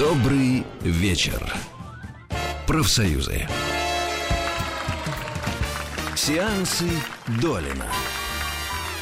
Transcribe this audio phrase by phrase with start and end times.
[0.00, 1.52] Добрый вечер.
[2.66, 3.46] Профсоюзы.
[6.16, 6.88] Сеансы
[7.42, 7.84] Долина.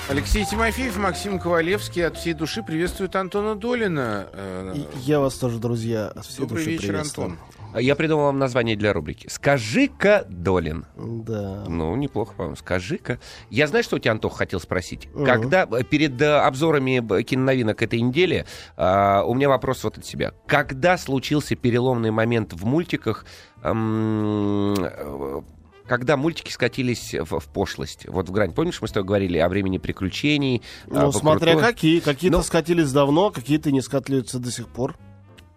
[0.08, 4.26] Алексей Тимофеев, Максим Ковалевский от всей души приветствуют Антона Долина.
[4.32, 7.26] Э, И Я вас тоже, друзья, от всей Добрый души вечер, приветствую.
[7.28, 7.38] Антон.
[7.76, 9.28] Я придумал вам название для рубрики.
[9.28, 10.86] Скажи-ка, Долин.
[10.96, 11.64] Да.
[11.68, 12.56] Ну, неплохо, по-моему.
[12.56, 13.18] Скажи-ка.
[13.50, 15.08] Я знаю, что у тебя, Антох, хотел спросить.
[15.14, 15.24] Мгм.
[15.26, 20.32] Когда э, перед э, обзорами киноновинок этой недели а, у меня вопрос вот от себя.
[20.46, 23.26] Когда случился переломный момент в мультиках,
[23.62, 25.42] эм, э,
[25.86, 28.06] когда мультики скатились в, в пошлость?
[28.08, 28.52] Вот в грань.
[28.52, 30.62] Помнишь, мы с тобой говорили о времени приключений?
[30.90, 32.00] а, Ну, смотря покрутую- какие.
[32.00, 34.96] Какие-то Ну- скатились давно, какие-то не скатываются до сих пор.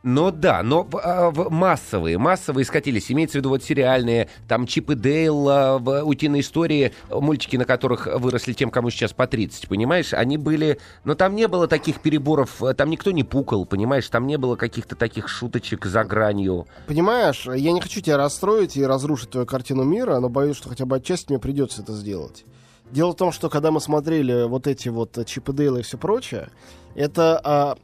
[0.04, 3.12] Ну да, но а, в массовые, массовые скатились.
[3.12, 8.08] Имеется в виду вот сериальные, там Чип и Дейл, а, «Утиные истории», мультики, на которых
[8.08, 10.14] выросли тем, кому сейчас по 30, понимаешь?
[10.14, 10.80] Они были...
[11.04, 14.08] Но там не было таких переборов, э, там никто не пукал, понимаешь?
[14.10, 16.66] Там не было каких-то таких шуточек за гранью.
[16.88, 20.86] Понимаешь, я не хочу тебя расстроить и разрушить твою картину мира, но боюсь, что хотя
[20.86, 22.44] бы отчасти мне придется это сделать.
[22.90, 25.98] Дело в том, что когда мы смотрели вот эти вот Чип и Дейл и все
[25.98, 26.50] прочее,
[26.96, 27.78] это, а,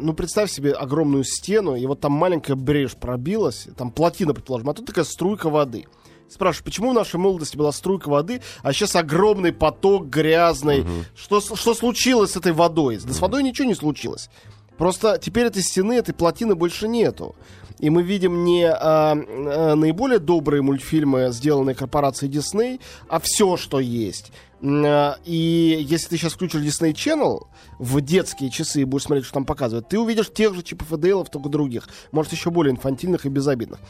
[0.00, 4.74] ну, представь себе огромную стену, и вот там маленькая брешь пробилась, там плотина, предположим, а
[4.74, 5.86] тут такая струйка воды.
[6.28, 10.86] Спрашиваю, почему в нашей молодости была струйка воды, а сейчас огромный поток грязный?
[11.14, 12.98] Что, с- что случилось с этой водой?
[13.04, 14.30] Да с водой ничего не случилось.
[14.78, 17.36] Просто теперь этой стены, этой плотины больше нету.
[17.78, 23.78] И мы видим не а, а, наиболее добрые мультфильмы, сделанные корпорацией Disney, а все, что
[23.80, 24.32] есть.
[24.64, 27.46] А, И если ты сейчас включишь Disney Channel
[27.78, 30.96] в детские часы и будешь смотреть, что там показывают, ты увидишь тех же Чипов и
[30.96, 31.88] Дейлов, только других.
[32.12, 33.80] Может, еще более инфантильных и безобидных.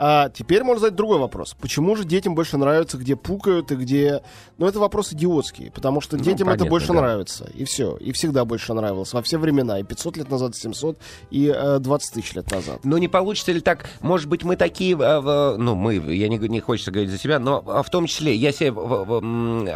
[0.00, 1.56] А теперь можно задать другой вопрос.
[1.60, 4.22] Почему же детям больше нравится, где пукают и где...
[4.56, 6.94] Ну, это вопрос идиотский, потому что Ну, детям это понятно, больше да.
[6.94, 7.50] нравится.
[7.52, 7.96] И все.
[7.96, 9.12] И всегда больше нравилось.
[9.12, 9.80] Во все времена.
[9.80, 10.98] И 500 лет назад, и 700,
[11.32, 12.84] и э, 20 тысяч лет назад.
[12.84, 13.90] Но не получится ли так?
[14.00, 17.40] Может быть, мы такие, э, в- ну, мы, я не, не хочется говорить за себя,
[17.40, 19.66] но э, в том числе я себя в- в- м,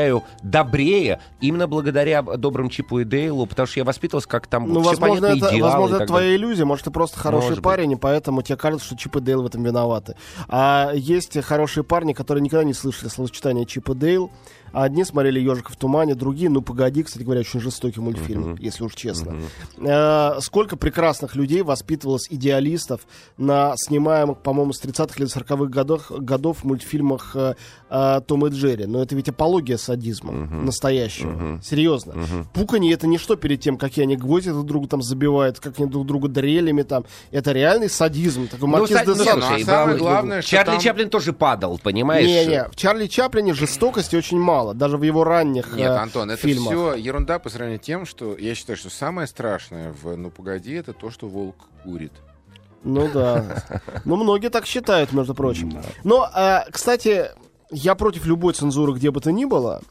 [0.00, 4.80] ощущаю добрее именно благодаря добрым Чипу и Дейлу, потому что я воспитывался как там Ну,
[4.80, 6.36] все возможно, понятные это, идеалы возможно, это твоя далее.
[6.36, 6.64] иллюзия.
[6.64, 7.64] Может, ты просто хороший Может быть.
[7.64, 10.16] парень, и поэтому тебе кажется, что Чип и Дейл в этом виноваты.
[10.48, 14.30] А есть хорошие парни, которые никогда не слышали словосочетания Чип и Дейл.
[14.72, 18.84] А одни смотрели «Ежика в тумане», другие, ну, погоди, кстати говоря, очень жестокий мультфильм, если
[18.84, 19.36] уж честно.
[19.78, 23.02] Э, сколько прекрасных людей воспитывалось идеалистов
[23.36, 27.54] на снимаемых, по-моему, с 30-х или 40-х годов, годов мультфильмах э,
[27.88, 28.86] э, Том и Джерри.
[28.86, 31.60] Но это ведь апология садизма настоящего.
[31.62, 32.14] Серьезно.
[32.52, 35.88] Пуканье это не что перед тем, какие они гвозди друг другу там забивают, как они
[35.88, 37.04] друг друга дрелями там.
[37.30, 38.46] Это реальный садизм.
[38.48, 42.26] Такой Ну, маркиз ну, слушай, а самое главное, что Чарли там- Чаплин тоже падал, понимаешь?
[42.26, 46.40] Не-не, в Чарли Чаплине жестокости очень мало, даже в его ранних Нет, э, Антон, это
[46.40, 46.68] фильмах.
[46.68, 50.74] все ерунда по сравнению с тем, что я считаю, что самое страшное в «Ну, погоди»
[50.74, 52.12] это то, что волк курит.
[52.82, 53.64] Ну да.
[54.04, 55.82] Ну, многие так считают, между прочим.
[56.04, 57.26] Но, а, кстати,
[57.70, 59.82] я против любой цензуры, где бы то ни было.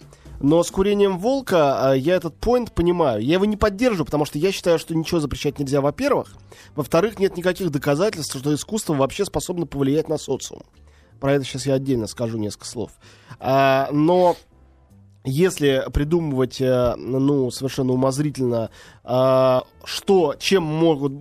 [0.42, 3.22] Но с курением волка а, я этот поинт понимаю.
[3.22, 6.34] Я его не поддерживаю, потому что я считаю, что ничего запрещать нельзя, во-первых.
[6.76, 10.64] Во-вторых, нет никаких доказательств, что искусство вообще способно повлиять на социум.
[11.20, 12.92] Про это сейчас я отдельно скажу несколько слов.
[13.40, 14.38] А, но
[15.30, 18.70] если придумывать, э, ну, совершенно умозрительно,
[19.04, 21.14] а, что, чем могут,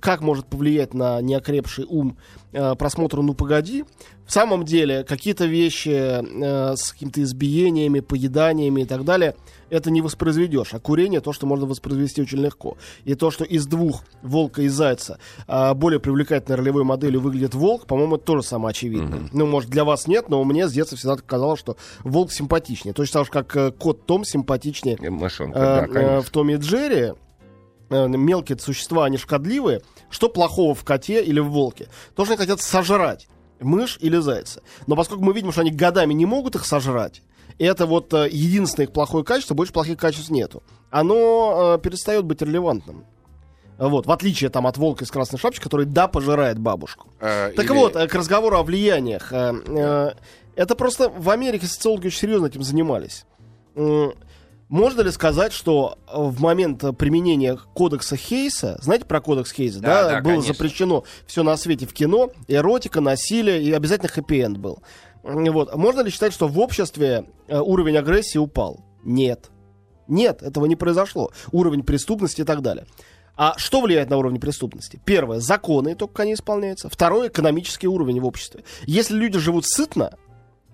[0.00, 2.16] как может повлиять на неокрепший ум
[2.52, 3.84] э, просмотр «Ну, погоди»,
[4.26, 9.36] в самом деле какие-то вещи э, с какими-то избиениями, поеданиями и так далее,
[9.70, 10.74] это не воспроизведешь.
[10.74, 12.76] А курение то, что можно воспроизвести очень легко.
[13.04, 17.86] И то, что из двух волка и зайца а, более привлекательной ролевой моделью выглядит волк,
[17.86, 19.28] по-моему, это тоже самое очевидное.
[19.32, 22.94] Ну, может, для вас нет, но мне с детства всегда казалось, что волк симпатичнее.
[22.94, 26.54] Точно так же, как э, кот Том симпатичнее Э, Мышонка, э, да, э, в Томе
[26.54, 27.12] и Джерри.
[27.90, 29.82] Э, Мелкие существа, они шкодливые.
[30.10, 31.88] Что плохого в коте или в волке?
[32.14, 33.28] То, что они хотят сожрать
[33.60, 34.62] мышь или зайца.
[34.86, 37.22] Но поскольку мы видим, что они годами не могут их сожрать,
[37.64, 40.62] это вот э, единственное их плохое качество, больше плохих качеств нету.
[40.90, 43.04] Оно э, перестает быть релевантным.
[43.78, 47.08] Вот, в отличие там от волка из красной шапочки, который да пожирает бабушку.
[47.20, 49.32] Э, Так или- вот, к разговору о влияниях.
[49.32, 53.26] Это просто в Америке социологи очень серьезно этим занимались.
[54.68, 60.08] Можно ли сказать, что в момент применения кодекса Хейса, знаете про кодекс Хейса, Да, да,
[60.14, 60.54] да, было конечно.
[60.54, 64.82] запрещено все на свете в кино, эротика, насилие и обязательно хэппи-энд был.
[65.26, 65.74] М, Вот.
[65.74, 68.80] Можно ли считать, что в обществе э, уровень агрессии упал?
[69.04, 69.50] Нет.
[70.08, 71.30] Нет, этого не произошло.
[71.52, 72.86] Уровень преступности и так далее.
[73.36, 75.00] А что влияет на уровень преступности?
[75.04, 76.88] Первое, законы только они исполняются.
[76.88, 78.64] Второе, экономический уровень в обществе.
[78.86, 80.16] Если люди живут сытно,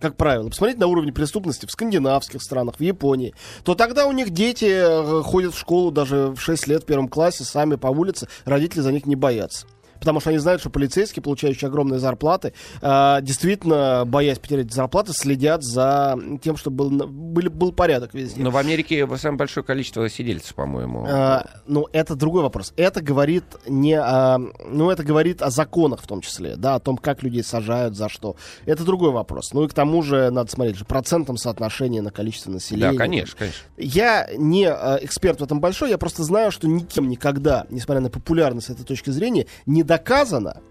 [0.00, 3.34] как правило, посмотреть на уровень преступности в скандинавских странах, в Японии,
[3.64, 7.08] то тогда у них дети э, ходят в школу даже в 6 лет в первом
[7.08, 9.66] классе, сами по улице, родители за них не боятся.
[10.02, 15.62] Потому что они знают, что полицейские, получающие огромные зарплаты, э, действительно, боясь потерять зарплаты, следят
[15.62, 18.42] за тем, чтобы был, были- был порядок везде.
[18.42, 21.06] Но в Америке самое большое количество сидельцев, по-моему.
[21.08, 22.72] А, ну, это другой вопрос.
[22.76, 24.38] Это говорит не о,
[24.68, 28.08] ну, это говорит о законах в том числе, да, о том, как людей сажают, за
[28.08, 28.34] что.
[28.66, 29.52] Это другой вопрос.
[29.52, 32.90] Ну и к тому же надо смотреть же процентом соотношения на количество населения.
[32.90, 33.62] Да, конечно, конечно.
[33.76, 38.10] Я не э, эксперт в этом большой, я просто знаю, что никем никогда, несмотря на
[38.10, 40.62] популярность этой точки зрения, не доказано,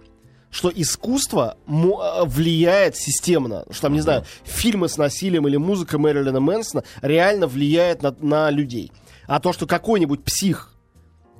[0.49, 3.65] что искусство э, влияет системно.
[3.69, 8.49] Что там, не знаю, фильмы с насилием или музыка Мэрилина Мэнсона реально влияет на, на
[8.49, 8.91] людей.
[9.27, 10.73] А то, что какой-нибудь псих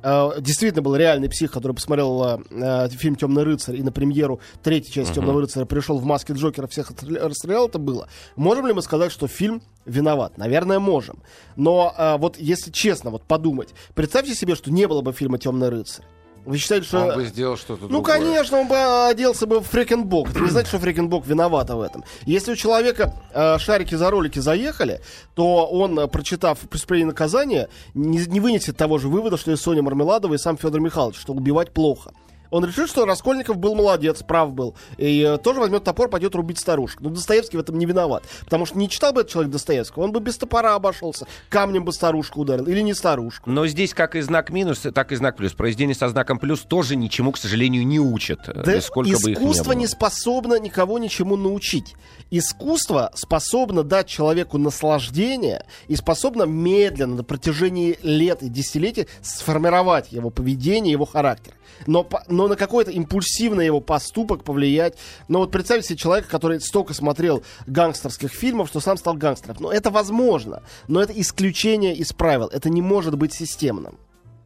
[0.03, 4.93] э, действительно был реальный псих, который посмотрел э, фильм Темный рыцарь и на премьеру третьей
[4.93, 8.07] части Темного рыцаря пришел в маске Джокера, всех расстрелял, это было.
[8.35, 10.37] Можем ли мы сказать, что фильм виноват?
[10.37, 11.23] Наверное, можем.
[11.55, 15.69] Но э, вот если честно, вот подумать, представьте себе, что не было бы фильма Темный
[15.69, 16.05] рыцарь.
[16.45, 16.99] Вы считаете, что...
[17.07, 18.17] Он бы сделал что-то Ну, другое.
[18.17, 20.29] конечно, он бы оделся бы в фрикенбок.
[20.31, 22.03] Это не значит, что фрикенбок виновата в этом.
[22.25, 25.01] Если у человека э, шарики за ролики заехали,
[25.35, 29.55] то он, э, прочитав «Преступление и наказание», не, не вынесет того же вывода, что и
[29.55, 32.11] Соня Мармеладова, и сам Федор Михайлович, что убивать плохо.
[32.51, 34.75] Он решит, что Раскольников был молодец, прав был.
[34.97, 36.99] И э, тоже возьмет топор, пойдет рубить старушек.
[36.99, 38.23] Но Достоевский в этом не виноват.
[38.43, 41.25] Потому что не читал бы этот человек Достоевского, он бы без топора обошелся.
[41.49, 42.65] Камнем бы старушку ударил.
[42.67, 43.49] Или не старушку.
[43.49, 45.53] Но здесь как и знак минус, так и знак плюс.
[45.53, 48.39] Произведение со знаком плюс тоже ничему, к сожалению, не учат.
[48.53, 49.79] Да э, сколько бы их ни искусство было.
[49.79, 51.95] не способно никого ничему научить.
[52.31, 60.29] Искусство способно дать человеку наслаждение и способно медленно на протяжении лет и десятилетий сформировать его
[60.29, 61.53] поведение, его характер.
[61.87, 64.97] Но, но на какой-то импульсивный его поступок повлиять.
[65.27, 69.57] Но вот представьте себе человека, который столько смотрел гангстерских фильмов, что сам стал гангстером.
[69.59, 72.47] Ну, это возможно, но это исключение из правил.
[72.47, 73.97] Это не может быть системным.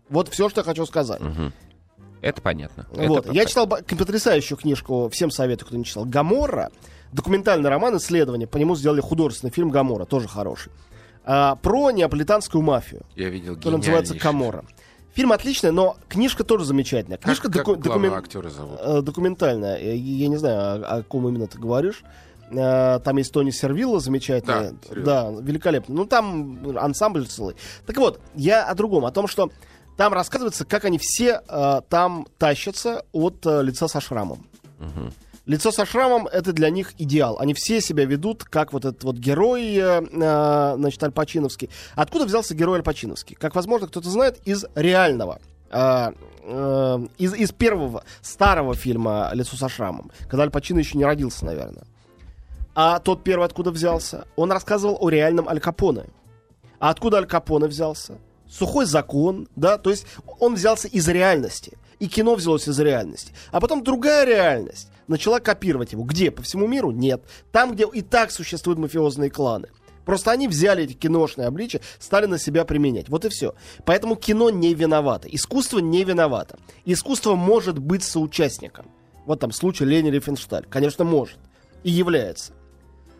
[0.10, 1.22] Вот все, что я хочу сказать.
[2.22, 2.88] Это понятно.
[2.94, 3.28] Это Вот.
[3.28, 6.72] по- Я читал потрясающую книжку, всем советую, кто не читал, «Гаморра».
[7.12, 8.48] Документальный роман, исследование.
[8.48, 10.72] По нему сделали художественный фильм «Гамора», тоже хороший.
[11.24, 14.40] А, про неаполитанскую мафию, Я видел который называется гениальнейший.
[15.16, 17.18] Фильм отличный, но книжка тоже замечательная.
[17.18, 18.80] Как, Книжка как доку- главного докумен- актера зовут?
[18.82, 19.78] э, документальная.
[19.80, 22.04] Я, я не знаю, о, о ком именно ты говоришь.
[22.52, 24.76] Э, Там есть Тони Сервилла замечательный.
[24.94, 25.96] Да, да, великолепно.
[25.96, 27.56] Ну, там ансамбль целый.
[27.88, 29.50] Так вот, я о другом, о том, что
[29.98, 34.46] там рассказывается, как они все э, там тащатся от э, лица со шрамом.
[35.46, 37.38] Лицо со шрамом это для них идеал.
[37.40, 41.70] Они все себя ведут, как вот этот вот герой, э, э, значит, Альпачиновский.
[41.96, 43.36] Откуда взялся герой Альпачиновский?
[43.36, 45.40] Как, возможно, кто-то знает, из реального.
[45.70, 46.14] э,
[46.44, 51.46] э, из, из первого старого фильма «Лицо со шрамом», когда Аль Пачино еще не родился,
[51.46, 51.84] наверное.
[52.76, 54.26] А тот первый откуда взялся?
[54.36, 56.06] Он рассказывал о реальном Аль Капоне.
[56.80, 58.18] А откуда Аль Капоне взялся?
[58.50, 60.06] Сухой закон, да, то есть
[60.40, 61.78] он взялся из реальности.
[62.00, 63.34] И кино взялось из реальности.
[63.52, 66.04] А потом другая реальность начала копировать его.
[66.04, 66.32] Где?
[66.32, 66.92] По всему миру?
[66.92, 67.24] Нет.
[67.52, 69.70] Там, где и так существуют мафиозные кланы.
[70.06, 73.10] Просто они взяли эти киношные обличия, стали на себя применять.
[73.10, 73.56] Вот и все.
[73.86, 75.28] Поэтому кино не виновато.
[75.28, 76.60] Искусство не виновато.
[76.86, 78.86] Искусство может быть соучастником.
[79.26, 80.66] Вот там случай Лени Рифеншталь.
[80.70, 81.40] Конечно, может.
[81.84, 82.54] И является.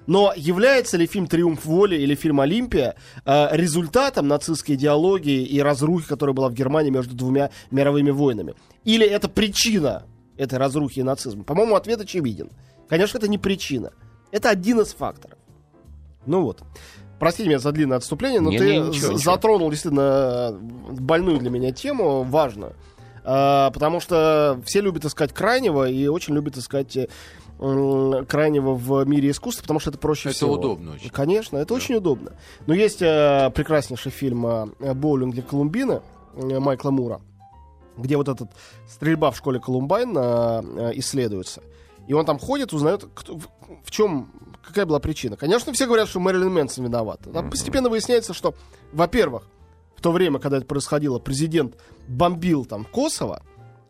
[0.08, 2.96] Но является ли фильм «Триумф воли» или фильм «Олимпия»
[3.26, 8.54] э, результатом нацистской идеологии и разрухи, которая была в Германии между двумя мировыми войнами?
[8.84, 10.04] Или это причина
[10.38, 11.44] этой разрухи и нацизма?
[11.44, 12.52] По-моему, ответ очевиден.
[12.88, 13.92] Конечно, это не причина.
[14.32, 15.38] Это один из факторов.
[16.26, 16.62] Ну вот.
[17.20, 19.18] Простите меня за длинное отступление, но Не, ты не, ничего, з- ничего.
[19.18, 20.58] затронул действительно э,
[21.00, 22.76] больную для меня тему, важную.
[23.28, 27.08] А, потому что все любят искать крайнего и очень любят искать э,
[28.28, 30.54] крайнего в мире искусства, потому что это проще Это всего.
[30.54, 31.10] удобно очень.
[31.10, 32.34] Конечно, это очень удобно.
[32.68, 36.04] Но есть э, прекраснейший фильм э, «Боулинг для Колумбина»
[36.36, 37.20] э, Майкла Мура,
[37.98, 38.48] где вот эта
[38.88, 41.64] стрельба в школе Колумбайн э, э, исследуется.
[42.08, 43.48] И он там ходит, узнает, кто, в,
[43.84, 44.30] в чем,
[44.64, 45.36] какая была причина.
[45.36, 47.22] Конечно, все говорят, что Мэрилин Мэнсон виноват.
[47.34, 48.54] Там постепенно выясняется, что,
[48.94, 49.48] во-первых,
[50.06, 53.42] в то время, когда это происходило, президент бомбил там Косово,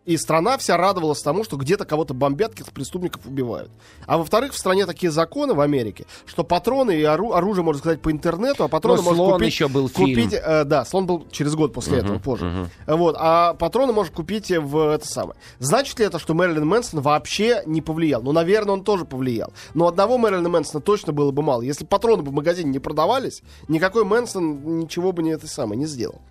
[0.06, 3.72] и страна вся радовалась тому, что где-то кого-то бомбят, каких-то преступников убивают.
[4.06, 8.02] А во-вторых, в стране такие законы в Америке, что патроны и ору- оружие можно сказать
[8.02, 9.54] по интернету, а патроны Но можно «Слон» купить...
[9.54, 10.44] еще был купить, фильм.
[10.44, 12.70] э, да, слон был через год после этого, позже.
[12.86, 15.40] Вот, а патроны можно купить в это самое.
[15.60, 18.22] Значит ли это, что Мэрилин Мэнсон вообще не повлиял?
[18.22, 19.52] Ну, наверное, он тоже повлиял.
[19.74, 21.62] Но одного Мэрилина Мэнсона точно было бы мало.
[21.62, 25.88] Если патроны бы в магазине не продавались, никакой Мэнсон ничего бы не это самое не
[25.88, 26.22] сделал.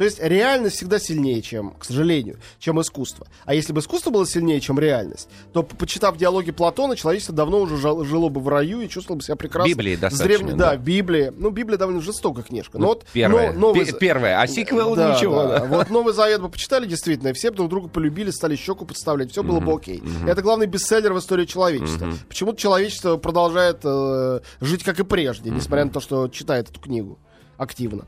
[0.00, 3.26] То есть реальность всегда сильнее, чем, к сожалению, чем искусство.
[3.44, 7.76] А если бы искусство было сильнее, чем реальность, то, почитав диалоги Платона, человечество давно уже
[7.76, 9.68] жило бы в раю и чувствовало бы себя прекрасно.
[9.68, 10.70] Библии достаточно, древней- да.
[10.70, 11.34] да, Библия.
[11.36, 12.78] Ну, Библия довольно жестокая книжка.
[12.78, 15.42] Но Ну, вот первое, но- новый пе- за- первое, а сиквел Да, ничего.
[15.42, 15.58] да.
[15.58, 15.64] да.
[15.66, 19.42] Вот Новый Завет бы почитали действительно, и все друг друга полюбили, стали щеку подставлять, все
[19.42, 20.02] было бы окей.
[20.26, 22.14] Это главный бестселлер в истории человечества.
[22.26, 27.18] Почему-то человечество продолжает э, жить как и прежде, несмотря на то, что читает эту книгу
[27.58, 28.06] активно.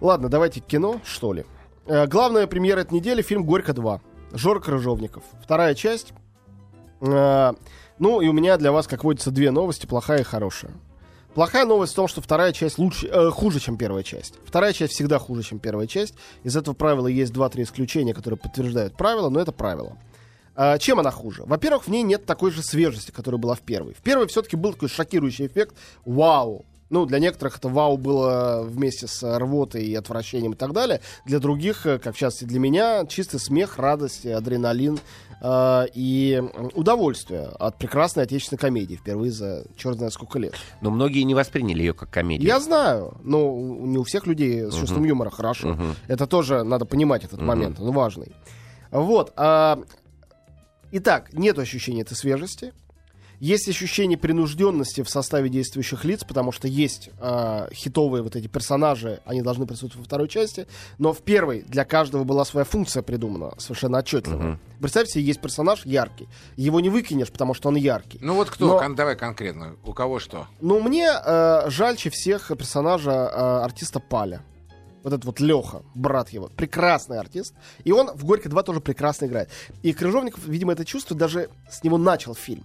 [0.00, 1.44] Ладно, давайте кино, что ли.
[1.86, 4.00] Э, главная премьера этой недели фильм «Горько 2».
[4.32, 5.24] Жор Крыжовников.
[5.42, 6.12] Вторая часть.
[7.00, 7.52] Э,
[7.98, 10.72] ну, и у меня для вас, как водится, две новости, плохая и хорошая.
[11.34, 14.34] Плохая новость в том, что вторая часть лучше, э, хуже, чем первая часть.
[14.44, 16.14] Вторая часть всегда хуже, чем первая часть.
[16.44, 19.98] Из этого правила есть два-три исключения, которые подтверждают правила, но это правило.
[20.56, 21.42] А, чем она хуже?
[21.44, 23.94] Во-первых, в ней нет такой же свежести, которая была в первой.
[23.94, 26.64] В первой все-таки был такой шокирующий эффект «Вау!».
[26.90, 31.00] Ну, для некоторых это «Вау» было вместе с э, рвотой и отвращением и так далее.
[31.24, 34.98] Для других, э, как в частности для меня, чистый смех, радость, адреналин
[35.40, 36.42] э, и
[36.74, 40.54] удовольствие от прекрасной отечественной комедии впервые за черт знает сколько лет.
[40.80, 42.48] Но многие не восприняли ее как комедию.
[42.48, 45.78] Я знаю, но не у всех людей с чувством юмора хорошо.
[46.08, 48.34] Это тоже надо понимать этот момент, он важный.
[48.90, 49.32] Вот.
[49.36, 49.80] а,
[50.90, 52.72] итак, нет ощущения этой свежести.
[53.40, 59.20] Есть ощущение принужденности в составе действующих лиц, потому что есть а, хитовые вот эти персонажи,
[59.24, 60.66] они должны присутствовать во второй части,
[60.98, 64.58] но в первой для каждого была своя функция придумана, совершенно отчетливо.
[64.78, 68.18] Представьте себе, есть персонаж яркий, его не выкинешь, потому что он яркий.
[68.20, 68.66] Ну вот кто?
[68.66, 69.74] Но- Кон- давай конкретно.
[69.84, 70.46] У кого что?
[70.60, 74.42] Ну, мне э, жальче всех персонажа э, артиста Паля.
[75.02, 76.50] Вот этот вот Леха, брат его.
[76.54, 77.54] Прекрасный артист.
[77.84, 79.48] И он в «Горько 2» тоже прекрасно играет.
[79.82, 82.64] И Крыжовников, видимо, это чувство даже с него начал фильм.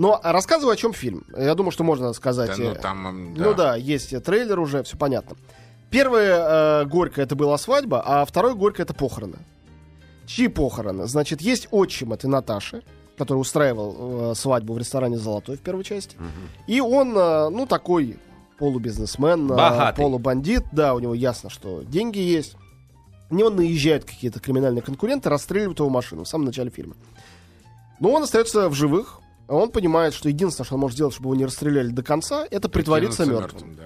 [0.00, 1.26] Но рассказываю, о чем фильм.
[1.36, 2.56] Я думаю, что можно сказать.
[2.56, 5.36] Да, ну э, там, м, ну да, есть э, трейлер уже, все понятно.
[5.90, 9.36] Первое э, «Горько» это была свадьба, а второе «Горько» это похороны.
[10.24, 11.06] Чьи похороны?
[11.06, 12.82] Значит, есть отчим этой Наташи,
[13.18, 16.16] который устраивал э, свадьбу в ресторане «Золотой» в первой части.
[16.66, 18.16] И он, э, ну, такой
[18.58, 19.96] полубизнесмен, э, Богатый.
[20.00, 20.64] полубандит.
[20.72, 22.56] Да, у него ясно, что деньги есть.
[23.28, 26.94] На него наезжают какие-то криминальные конкуренты, расстреливают его машину в самом начале фильма.
[28.00, 29.19] Но он остается в живых.
[29.50, 32.46] А Он понимает, что единственное, что он может сделать, чтобы его не расстреляли до конца,
[32.48, 33.82] это притвориться Прикинуться мертвым да.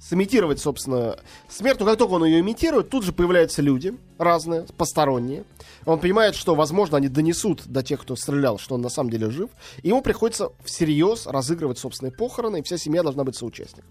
[0.00, 1.16] сымитировать, собственно,
[1.50, 1.80] смерть.
[1.80, 5.44] Но как только он ее имитирует, тут же появляются люди разные, посторонние.
[5.84, 9.30] Он понимает, что, возможно, они донесут до тех, кто стрелял, что он на самом деле
[9.30, 9.50] жив.
[9.82, 13.90] И ему приходится всерьез разыгрывать собственные похороны, и вся семья должна быть соучастником.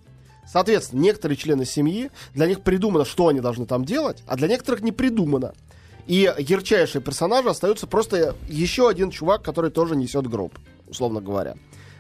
[0.52, 4.82] Соответственно, некоторые члены семьи, для них придумано, что они должны там делать, а для некоторых
[4.82, 5.54] не придумано.
[6.08, 10.58] И ярчайшие персонажи остаются просто еще один чувак, который тоже несет гроб,
[10.92, 11.56] условно говоря.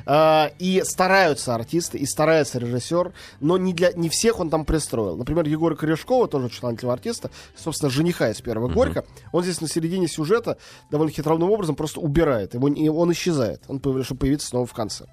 [0.05, 5.15] А, и стараются артисты, и старается режиссер, но не, для, не всех он там пристроил.
[5.15, 10.07] Например, Егора Корешкова, тоже талантливого артиста, собственно, жениха из первого Горько, он здесь на середине
[10.07, 10.57] сюжета
[10.89, 12.53] довольно хитроумным образом просто убирает.
[12.53, 15.05] Его, не- он исчезает, он появ- чтобы появиться снова в конце.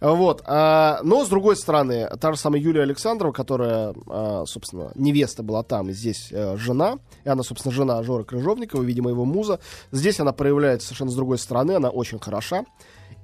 [0.00, 0.42] Вот.
[0.46, 5.62] а, но, с другой стороны, та же самая Юлия Александрова, которая, а, собственно, невеста была
[5.62, 9.58] там, и здесь э, жена, и она, собственно, жена Жора Крыжовникова, видимо, его муза.
[9.90, 12.64] Здесь она проявляется совершенно с другой стороны, она очень хороша.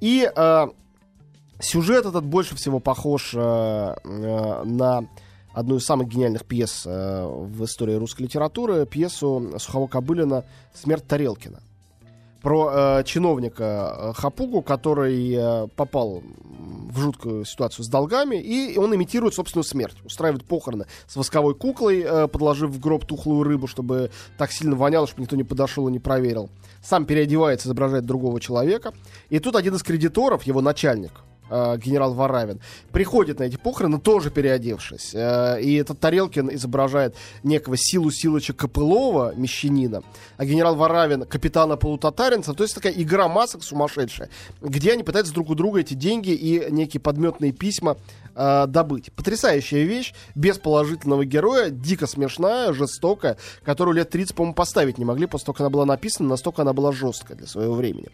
[0.01, 0.71] И а,
[1.61, 5.09] сюжет этот больше всего похож э, э, на
[5.53, 11.61] одну из самых гениальных пьес э, в истории русской литературы, пьесу Сухого Кобылина «Смерть Тарелкина»
[12.45, 16.23] про э, чиновника э, Хапугу, который э, попал
[16.91, 19.97] в жуткую ситуацию с долгами, и он имитирует собственную смерть.
[20.05, 25.07] Устраивает похороны с восковой куклой, э, подложив в гроб тухлую рыбу, чтобы так сильно воняло,
[25.07, 26.51] чтобы никто не подошел и не проверил.
[26.83, 28.93] Сам переодевается, изображает другого человека.
[29.31, 31.13] И тут один из кредиторов, его начальник,
[31.49, 32.61] э, генерал Варавин,
[32.93, 35.15] приходит на эти похороны, тоже переодевшись.
[35.15, 40.03] Э, и этот Тарелкин изображает некого Силу Силыча Копылова, мещанина,
[40.37, 42.55] а генерал Варавин капитана полутатаринца.
[42.55, 44.29] То есть такая игра масок сумасшедшая,
[44.61, 47.97] где они пытаются друг у друга эти деньги и некие подметные письма
[48.35, 49.13] э, добыть.
[49.13, 55.27] Потрясающая вещь, без положительного героя, дико смешная, жестокая, которую лет 30, по-моему, поставить не могли,
[55.27, 58.09] после она была написана, настолько она была жесткая для своего времени.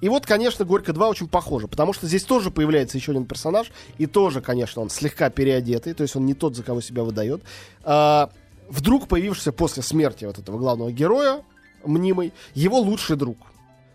[0.00, 3.70] И вот, конечно, «Горько 2» очень похоже, потому что здесь тоже появляется еще один персонаж,
[3.98, 7.42] и тоже, конечно, он слегка переодетый, то есть он не тот, за кого себя выдает.
[7.82, 8.30] А,
[8.68, 11.42] вдруг появившийся после смерти вот этого главного героя,
[11.84, 13.38] мнимый, его лучший друг.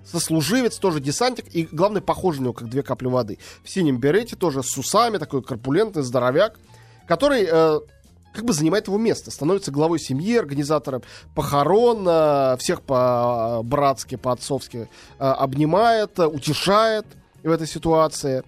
[0.03, 3.39] Сослуживец, тоже десантик, и, главное, похож на него, как две капли воды.
[3.63, 6.59] В синем берете, тоже с усами, такой корпулентный здоровяк,
[7.07, 7.79] который э,
[8.35, 11.01] как бы занимает его место, становится главой семьи, организатором
[11.33, 14.89] похорон, э, всех по-братски, по-отцовски
[15.19, 17.05] э, обнимает, э, утешает
[17.43, 18.43] в этой ситуации.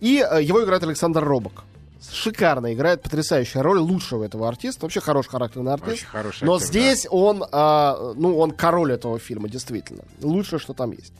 [0.00, 1.64] И э, его играет Александр Робок.
[2.10, 4.82] шикарно играет, потрясающая роль лучшего этого артиста.
[4.82, 5.92] Вообще хороший характерный артист.
[5.92, 10.04] Очень хороший Но актер, здесь он, а, ну, он король этого фильма, действительно.
[10.22, 11.12] Лучшее, что там есть.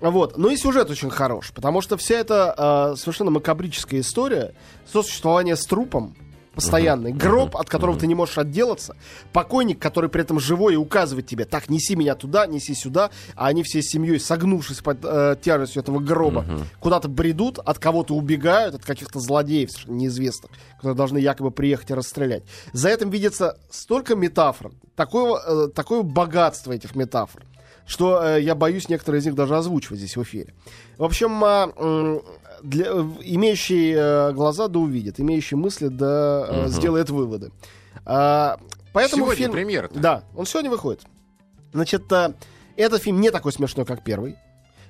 [0.00, 0.36] Вот.
[0.36, 4.54] Ну и сюжет очень хорош, потому что вся эта а, совершенно макабрическая история
[4.90, 6.14] сосуществования с трупом,
[6.54, 8.96] постоянный гроб, от которого ты не можешь отделаться,
[9.32, 13.46] покойник, который при этом живой и указывает тебе, так, неси меня туда, неси сюда, а
[13.46, 16.44] они всей семьей, согнувшись под э, тяжестью этого гроба,
[16.80, 22.44] куда-то бредут, от кого-то убегают, от каких-то злодеев неизвестных, которые должны якобы приехать и расстрелять.
[22.72, 27.42] За этим видится столько метафор, такое, э, такое богатство этих метафор,
[27.86, 30.54] что э, я боюсь некоторые из них даже озвучивать здесь в эфире.
[30.96, 31.70] В общем, а,
[32.62, 37.50] для, имеющий э, глаза да увидит, имеющий мысли да э, сделает выводы.
[38.04, 38.58] А,
[38.92, 39.52] поэтому Сегодня фильм...
[39.52, 39.98] премьера-то.
[39.98, 41.02] Да, он сегодня выходит.
[41.72, 42.04] Значит,
[42.76, 44.36] этот фильм не такой смешной, как первый.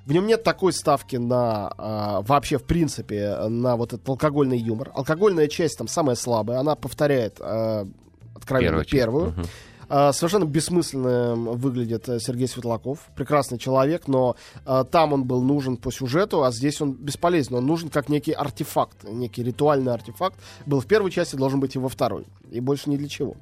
[0.07, 4.91] В нем нет такой ставки на а, вообще, в принципе, на вот этот алкогольный юмор.
[4.95, 7.89] Алкогольная часть там самая слабая, она повторяет а,
[8.35, 9.35] откровенно Первую первую.
[9.35, 9.51] часть.
[9.89, 12.99] А, совершенно бессмысленно выглядит э, Сергей Светлаков.
[13.17, 17.57] Прекрасный человек, но а, там он был нужен по сюжету, а здесь он бесполезен.
[17.57, 20.39] Он нужен как некий артефакт, некий ритуальный артефакт.
[20.67, 22.27] Был в первой части, должен быть и во второй.
[22.51, 23.37] И больше ни для чего.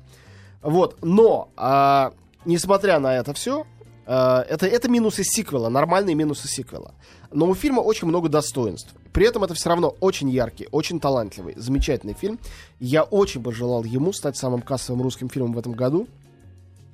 [0.62, 2.12] Вот, но, а,
[2.44, 3.66] несмотря на это все,
[4.04, 6.92] это, это минусы сиквела, нормальные минусы сиквела.
[7.30, 8.92] Но у фильма очень много достоинств.
[9.12, 12.38] При этом это все равно очень яркий, очень талантливый, замечательный фильм.
[12.80, 16.08] Я очень бы желал ему стать самым кассовым русским фильмом в этом году.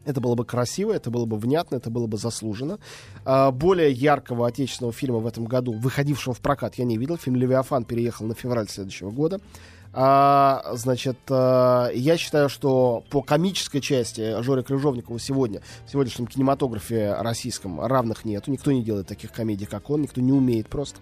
[0.08, 2.78] Это было бы красиво, это было бы внятно, это было бы заслуженно.
[3.26, 7.18] А, более яркого отечественного фильма в этом году, выходившего в прокат, я не видел.
[7.18, 9.38] Фильм «Левиафан» переехал на февраль следующего года.
[9.92, 17.12] А, значит, а, я считаю, что по комической части Жоры Крыжовникова сегодня, в сегодняшнем кинематографе
[17.18, 18.50] российском равных нету.
[18.50, 21.00] Никто не делает таких комедий, как он, никто не умеет просто.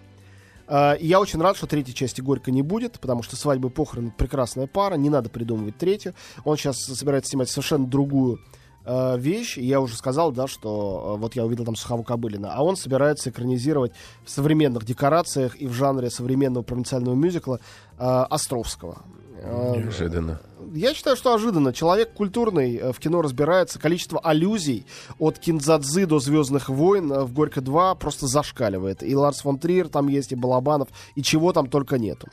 [0.67, 3.71] А, и я очень рад, что третьей части Горько не будет, потому что свадьбы и
[3.71, 6.13] похороны прекрасная пара, не надо придумывать третью.
[6.43, 8.41] Он сейчас собирается снимать совершенно другую
[8.87, 9.57] э, вещь.
[9.57, 13.29] Я уже сказал, да, что э, вот я увидел там Сухого Кобылина, а он собирается
[13.29, 13.91] экранизировать
[14.25, 17.59] в современных декорациях и в жанре современного провинциального мюзикла
[17.99, 19.03] э, Островского.
[19.39, 20.39] Э, Неожиданно.
[20.73, 21.73] я считаю, что ожиданно.
[21.73, 23.79] Человек культурный, э, в кино разбирается.
[23.79, 24.85] Количество аллюзий
[25.19, 29.03] от Кинзадзы до Звездных войн э, в Горько 2 просто зашкаливает.
[29.03, 32.27] И Ларс фон Триер там есть, и Балабанов, и чего там только нету.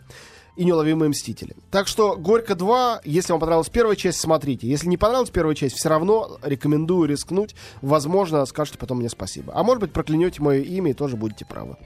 [0.57, 1.57] И неуловимые мстители.
[1.71, 4.69] Так что Горько 2, если вам понравилась первая часть, смотрите.
[4.69, 7.57] Если не понравилась первая часть, все равно рекомендую рискнуть.
[7.83, 9.53] Возможно, скажете потом мне спасибо.
[9.57, 11.77] А может быть, проклянете мое имя и тоже будете правы.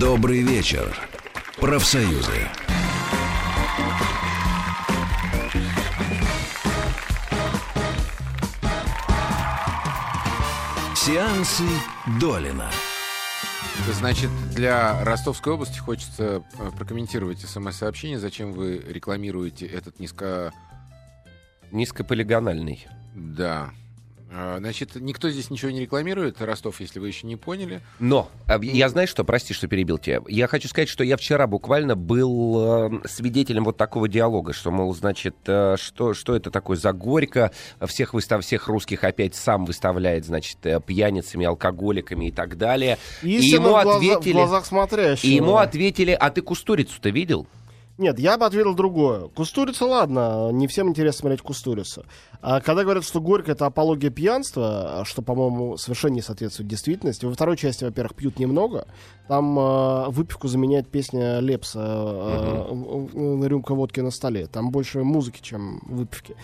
[0.00, 0.96] Добрый вечер.
[1.60, 2.48] Профсоюзы.
[11.04, 11.64] Сеансы
[12.20, 12.70] Долина.
[13.90, 18.20] Значит, для Ростовской области хочется э, прокомментировать смс-сообщение.
[18.20, 20.52] Зачем вы рекламируете этот низко...
[21.72, 22.86] Низкополигональный.
[23.16, 23.72] Да.
[24.34, 27.80] А, Значит, никто здесь ничего не рекламирует, Ростов, если вы еще не поняли.
[27.98, 30.20] Но, а, я знаю, что, прости, что перебил тебя.
[30.28, 34.94] Я хочу сказать, что я вчера буквально был э, свидетелем вот такого диалога, что, мол,
[34.94, 37.50] значит, э, что, что это такое за горько,
[37.86, 42.98] всех, выстав, всех русских опять сам выставляет, значит, э, пьяницами, алкоголиками и так далее.
[43.22, 44.32] и Истина ему в, глаза- в ответили...
[44.32, 45.30] глазах смотрящего.
[45.30, 47.46] И ему ответили, а ты кустурицу-то видел?
[47.98, 49.28] Нет, я бы ответил другое.
[49.28, 52.04] Кустурица, ладно, не всем интересно смотреть Кустурицу.
[52.40, 57.26] А когда говорят, что Горько это апология пьянства, что, по-моему, совершенно не соответствует действительности.
[57.26, 58.86] Во второй части, во-первых, пьют немного.
[59.28, 64.46] Там э, выпивку заменяет песня Лепса э, э, «Рюмка водки на столе».
[64.46, 66.34] Там больше музыки, чем выпивки.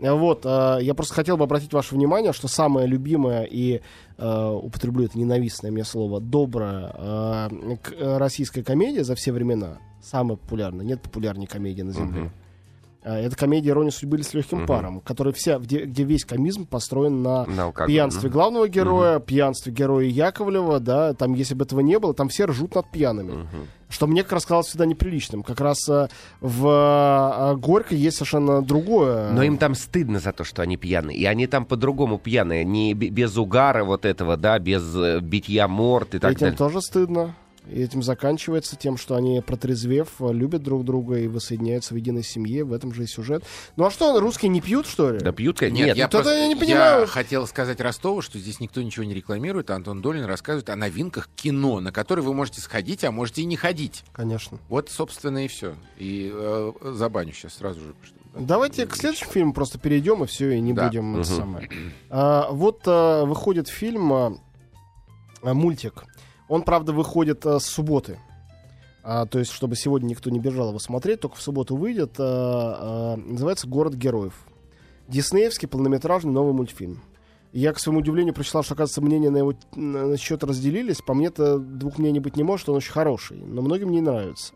[0.00, 3.80] Э, Вот, э, я просто хотел бы обратить ваше внимание, что самое любимое и,
[4.18, 10.84] э, употреблю это ненавистное мне слово, добрая э, российская комедия за все времена, самая популярная,
[10.86, 12.30] нет популярней комедии на Земле.
[13.02, 16.66] Э, Это комедия «Ирония судьбы» или «С легким паром», которая вся, где, где весь комизм
[16.66, 17.92] построен на На алкоголе.
[17.94, 22.46] пьянстве главного героя, пьянстве героя Яковлева, да, там, если бы этого не было, там все
[22.46, 23.46] ржут над пьяными.
[23.88, 25.44] Что мне как раз казалось всегда неприличным.
[25.44, 26.08] Как раз э,
[26.40, 26.66] в
[27.54, 29.30] э, Горько есть совершенно другое.
[29.30, 31.16] Но им там стыдно за то, что они пьяные.
[31.16, 32.64] И они там по-другому пьяные.
[32.64, 36.56] Не без угара вот этого, да, без э, битья морд и так Этим далее.
[36.58, 37.36] тоже стыдно.
[37.70, 42.64] И этим заканчивается тем, что они, протрезвев, любят друг друга и воссоединяются в единой семье.
[42.64, 43.44] В этом же и сюжет.
[43.76, 45.18] Ну а что, русские не пьют, что ли?
[45.18, 45.76] Да пьют, конечно.
[45.78, 47.06] Нет, Нет, я просто я не понимаю.
[47.08, 51.28] хотел сказать Ростову, что здесь никто ничего не рекламирует, а Антон Долин рассказывает о новинках
[51.34, 54.04] кино, на которые вы можете сходить, а можете и не ходить.
[54.12, 54.58] Конечно.
[54.68, 55.74] Вот, собственно, и все.
[55.98, 57.94] И э, забаню сейчас сразу же.
[58.38, 60.86] Давайте к следующему фильму просто перейдем и все, и не Да.
[60.86, 61.24] будем Мгм.
[61.24, 61.70] самое.
[62.10, 64.32] А, вот а, выходит фильм, а,
[65.42, 66.04] а, мультик.
[66.48, 68.18] Он, правда, выходит а, с субботы.
[69.02, 72.14] А, то есть, чтобы сегодня никто не бежал его смотреть, только в субботу выйдет.
[72.18, 74.34] а, а, называется «Город героев».
[75.08, 77.02] Диснеевский полнометражный новый мультфильм.
[77.52, 81.00] Я, к своему удивлению, прочитал, что, оказывается, мнения на его на счет разделились.
[81.00, 83.38] По мне-то двух мнений быть не может, он очень хороший.
[83.38, 84.52] Но многим не нравится.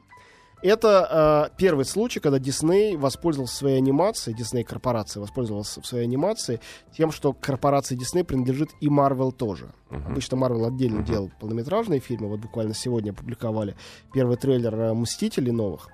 [0.63, 6.61] Это э, первый случай, когда Дисней воспользовался своей анимацией, Дисней корпорация воспользовалась в своей анимации
[6.95, 9.73] тем, что корпорации Дисней принадлежит и Марвел тоже.
[9.89, 12.29] Обычно Марвел отдельно делал полнометражные фильмы.
[12.29, 13.75] Вот буквально сегодня опубликовали
[14.13, 15.89] первый трейлер э, «Мстителей» новых.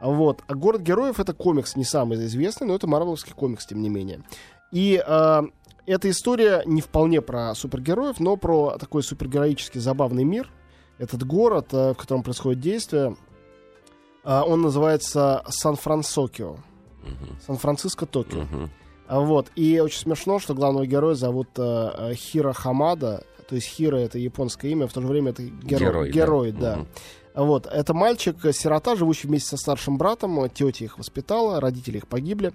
[0.00, 0.42] А Вот.
[0.46, 4.22] А «Город героев»— это комикс не самый известный, но это марвеловский комикс, тем не менее.
[4.70, 5.42] И э,
[5.86, 10.50] эта история не вполне про супергероев, но про такой супергероический забавный мир.
[10.98, 13.16] Этот город, э, в котором происходит действие,
[14.44, 16.56] он называется Сан-Франсокио.
[17.46, 18.42] Сан-Франциско-Токио.
[18.42, 18.70] Мгм.
[19.08, 19.50] А Вот.
[19.56, 23.24] И очень смешно, что главного героя зовут э, э, Хиро Хамада.
[23.48, 26.12] То есть Хиро это японское имя, в то же время это герой.
[26.12, 26.60] Герой, да.
[26.60, 26.76] Да.
[26.76, 26.88] Мгм.
[27.34, 27.66] Вот.
[27.66, 30.48] Это мальчик-сирота, живущий вместе со старшим братом.
[30.50, 32.52] Тетя их воспитала, родители их погибли.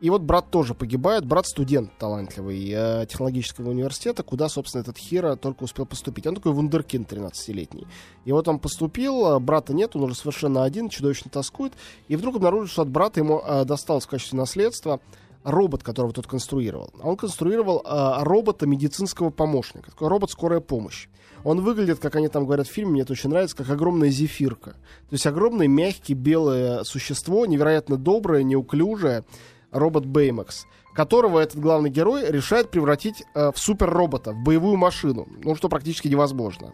[0.00, 1.24] И вот брат тоже погибает.
[1.24, 6.26] Брат студент талантливый э, технологического университета, куда, собственно, этот Хиро только успел поступить.
[6.26, 7.86] Он такой вундеркинд 13-летний.
[8.24, 11.72] И вот он поступил, а брата нет, он уже совершенно один, чудовищно тоскует.
[12.06, 15.00] И вдруг обнаружит, что от брата ему э, досталось в качестве наследства
[15.48, 16.92] робот, которого тот конструировал.
[17.02, 19.90] Он конструировал э, робота медицинского помощника.
[19.90, 21.08] Такой робот скорая помощь.
[21.44, 24.72] Он выглядит, как они там говорят в фильме, мне это очень нравится, как огромная зефирка.
[24.72, 29.24] То есть огромное, мягкий, белое существо, невероятно доброе, неуклюжее,
[29.70, 35.26] робот Беймакс, которого этот главный герой решает превратить э, в суперробота, в боевую машину.
[35.42, 36.72] Ну, что практически невозможно.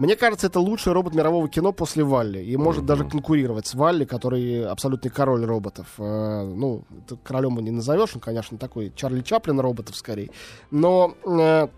[0.00, 2.42] Мне кажется, это лучший робот мирового кино после Валли.
[2.42, 5.88] И может даже конкурировать с Валли, который абсолютный король роботов.
[5.98, 6.84] Э, ну,
[7.22, 10.30] королем его не назовешь, он, конечно, такой Чарли Чаплин роботов скорее.
[10.70, 11.68] Но э,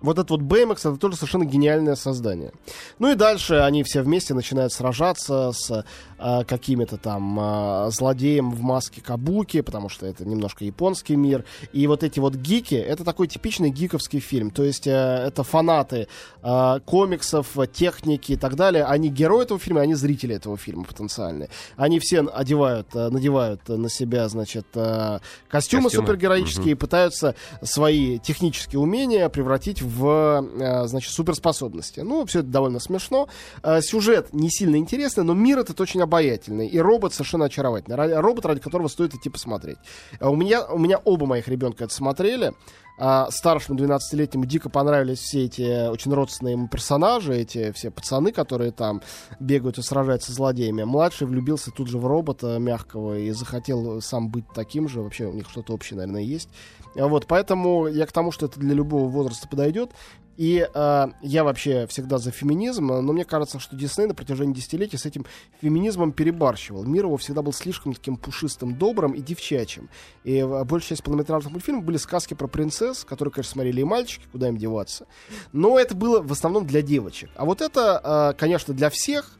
[0.00, 2.52] вот этот вот Бэймакс это тоже совершенно гениальное создание.
[2.98, 5.84] Ну и дальше они все вместе начинают сражаться с
[6.18, 11.44] э, какими-то там э, злодеем в маске Кабуки, потому что это немножко японский мир.
[11.72, 14.50] И вот эти вот гики, это такой типичный гиковский фильм.
[14.50, 16.08] То есть э, это фанаты
[16.42, 18.84] э, комиксов, техники и так далее.
[18.84, 21.48] Они герои этого фильма, они зрители этого фильма потенциальные.
[21.76, 25.90] Они все одевают, э, надевают на себя, значит, э, костюмы, Костюмы.
[25.90, 32.00] супергероические и пытаются свои технические умения превратить в, э, значит, суперспособности.
[32.00, 33.28] Ну, все это довольно смешно.
[33.62, 36.66] Э, Сюжет не сильно интересный, но мир этот очень обаятельный.
[36.66, 38.18] И робот совершенно очаровательный.
[38.20, 39.78] Робот, ради которого стоит идти посмотреть.
[40.18, 42.54] А У меня, у меня оба моих ребенка это смотрели.
[42.98, 48.70] А старшему 12-летнему дико понравились все эти очень родственные ему персонажи, эти все пацаны, которые
[48.70, 49.02] там
[49.38, 50.84] бегают и сражаются с злодеями.
[50.84, 55.02] Младший влюбился тут же в робота мягкого и захотел сам быть таким же.
[55.02, 56.48] Вообще у них что-то общее, наверное, есть.
[56.96, 59.90] А Вот, поэтому я к тому, что это для любого возраста подойдет.
[60.36, 64.98] И э, я вообще всегда за феминизм, но мне кажется, что Дисней на протяжении десятилетий
[64.98, 65.24] с этим
[65.62, 66.84] феминизмом перебарщивал.
[66.84, 69.88] Мир его всегда был слишком таким пушистым, добрым и девчачьим.
[70.24, 74.24] И э, большая часть полнометражных мультфильмов были сказки про принцесс, которые, конечно, смотрели и мальчики,
[74.30, 75.06] куда им деваться.
[75.52, 77.30] Но это было в основном для девочек.
[77.36, 79.32] А вот это, э, конечно, для всех,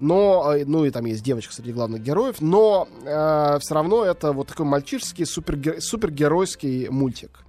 [0.00, 2.88] но, э, ну и там есть девочка среди главных героев, но
[3.60, 7.44] все равно это вот такой мальчишеский суперге- супергеройский мультик.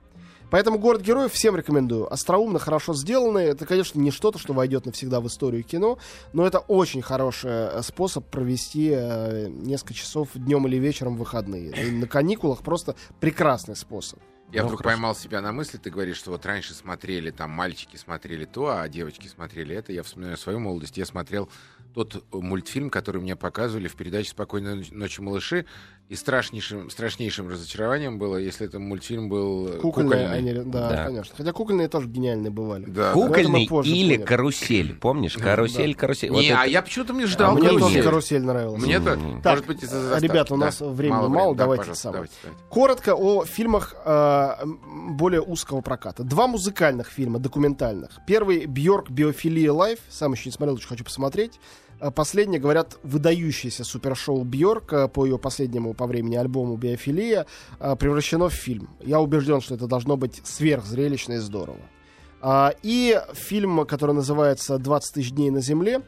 [0.54, 2.14] Поэтому «Город героев» всем рекомендую.
[2.14, 3.46] Остроумно, хорошо сделанный.
[3.46, 5.98] Это, конечно, не что-то, что войдет навсегда в историю кино,
[6.32, 11.72] но это очень хороший э, способ провести э, несколько часов днем или вечером в выходные.
[11.72, 14.20] И на каникулах просто прекрасный способ.
[14.54, 14.96] Я Ну, вдруг хорошо.
[14.98, 18.88] поймал себя на мысли, ты говоришь, что вот раньше смотрели, там мальчики смотрели то, а
[18.88, 19.92] девочки смотрели это.
[19.92, 20.96] Я вспоминаю свою молодость.
[20.96, 21.50] Я смотрел
[21.94, 25.66] тот э, мультфильм, который мне показывали в передаче «Спокойной ноч- ночи, малыши».
[26.10, 30.38] И страшнейшим, страшнейшим разочарованием было, если это мультфильм был э, Кукольные, кукольный.
[30.38, 31.06] они, да, Да.
[31.06, 31.34] конечно.
[31.36, 32.86] Хотя кукольные тоже гениальные бывали.
[32.86, 33.02] Да, да.
[33.12, 34.26] это Кукольный позже или поняли.
[34.28, 34.96] карусель.
[34.96, 35.38] Помнишь?
[35.38, 36.30] Карусель, карусель.
[36.30, 38.04] Вот Не, это- а я почему-то мне А ждал мне тоже карусель.
[38.04, 38.84] карусель нравилась.
[38.84, 40.24] Мне-то, Так, может быть, из-за заставки.
[40.26, 41.58] ребята, у нас Да, времени мало, времени.
[41.58, 42.34] Да, давайте давайте, давайте.
[42.70, 44.50] Коротко о фильмах э,
[45.12, 46.24] более узкого проката.
[46.24, 48.12] Два музыкальных фильма, документальных.
[48.28, 50.00] Первый Бьорк Biophilia Live.
[50.10, 51.60] Сам еще не смотрел, очень хочу посмотреть.
[52.04, 57.46] Э, Последнее, говорят, выдающееся супершоу Бьорк э, по ее последнему по времени альбому Биофилия
[57.80, 58.90] э, превращено в фильм.
[59.02, 61.80] Я убежден, что это должно быть сверхзрелищно и здорово.
[62.42, 66.02] А, И фильм, который называется «20 тысяч дней на земле»,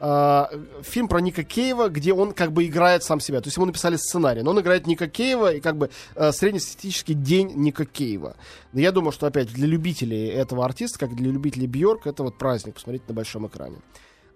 [0.00, 3.40] а, фильм про Ника Кейва, где он как бы играет сам себя.
[3.40, 7.14] То есть ему написали сценарий, но он играет Ника Кейва и как бы э, среднестатистический
[7.14, 8.36] день Ника Кейва.
[8.72, 12.74] Я думаю, что опять для любителей этого артиста, как для любителей Бьорк, это вот праздник
[12.74, 13.76] посмотреть на большом экране.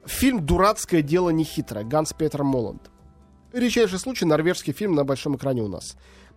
[0.07, 2.91] Фильм «Дурацкое дело нехитрое» Ганс Петер Моланд.
[3.53, 5.97] Редчайший случай, норвежский фильм на большом экране у нас.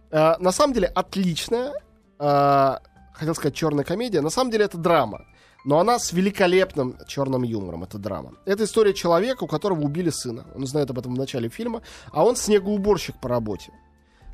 [0.10, 1.73] Э, на самом деле отличная,
[2.19, 2.75] э,
[3.13, 5.25] хотел сказать черная комедия, на самом деле это драма.
[5.65, 8.34] Но она с великолепным черным юмором, это драма.
[8.45, 10.47] Это история человека, у которого убили сына.
[10.55, 11.82] Он знает об этом в начале фильма.
[12.12, 13.71] А он снегоуборщик по работе,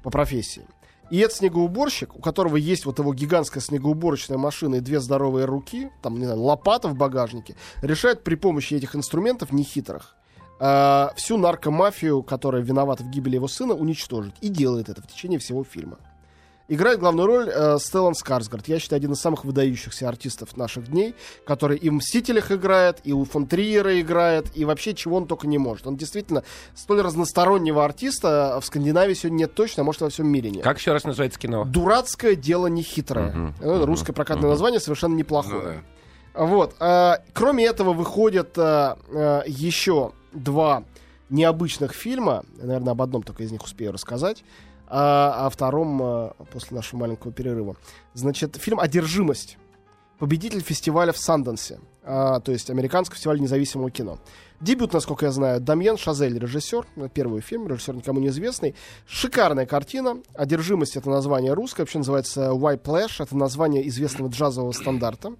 [0.03, 0.67] по профессии.
[1.09, 5.89] И этот снегоуборщик, у которого есть вот его гигантская снегоуборочная машина и две здоровые руки,
[6.01, 10.15] там, не знаю, лопата в багажнике, решает при помощи этих инструментов нехитрых
[10.59, 14.35] э, всю наркомафию, которая виновата в гибели его сына, уничтожить.
[14.41, 15.97] И делает это в течение всего фильма.
[16.67, 18.67] Играет главную роль э, Стеллан Скарсгард.
[18.67, 21.13] Я считаю, один из самых выдающихся артистов наших дней,
[21.45, 25.45] который и в «Мстителях» играет, и у фон Триера играет, и вообще чего он только
[25.45, 25.85] не может.
[25.85, 30.49] Он действительно столь разностороннего артиста в Скандинавии сегодня нет точно, а может во всем мире
[30.49, 30.63] нет.
[30.63, 31.65] Как еще раз называется кино?
[31.65, 33.31] «Дурацкое дело нехитрое».
[33.31, 33.55] Мгм.
[33.59, 34.49] Это Русское прокатное Мгм.
[34.51, 35.83] название совершенно Ну неплохое.
[36.33, 36.43] да.
[36.45, 36.75] Вот.
[36.79, 40.83] а, кроме этого выходят а, а, еще два
[41.29, 42.43] необычных фильма.
[42.57, 44.43] Я, наверное, об одном только из них успею рассказать.
[44.87, 47.75] А о втором а, после нашего маленького перерыва.
[48.13, 49.57] Значит, фильм «Одержимость».
[50.19, 51.79] Победитель фестиваля в Санденсе.
[52.03, 54.19] а, то есть американский фестиваль независимого кино.
[54.61, 56.85] Дебют, насколько я знаю, Дамьен Шазель, режиссер.
[57.13, 58.75] Первый фильм, режиссер никому не известный.
[59.05, 60.17] Шикарная картина.
[60.33, 61.81] «Одержимость»— это название русское.
[61.81, 63.21] Вообще называется «Why Plash».
[63.21, 65.33] Это название известного джазового стандарта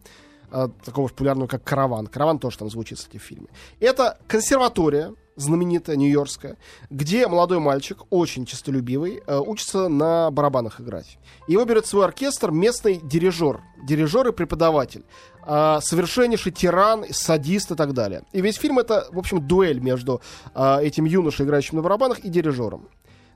[0.51, 2.08] э, такого популярного, как «Караван».
[2.08, 3.47] «Караван» тоже там звучит, кстати, в фильме.
[3.79, 6.58] Это консерватория, знаменитая, нью-йоркская,
[6.89, 11.17] где молодой мальчик, очень честолюбивый, э, учится на барабанах играть.
[11.48, 15.04] Его берет свой оркестр местный дирижер, дирижер и преподаватель.
[15.48, 18.24] э, совершеннейший тиран, садист и так далее.
[18.32, 20.21] И весь фильм это, в общем, дуэль между
[20.56, 22.88] э, этим юношей, играющим на барабанах, и дирижером.